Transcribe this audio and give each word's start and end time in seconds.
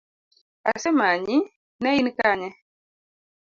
Asemanyi, 0.71 1.37
ne 1.81 1.89
in 1.99 2.07
Kanye? 2.17 2.49